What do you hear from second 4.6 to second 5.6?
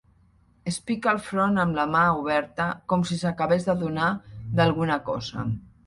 d'alguna cosa.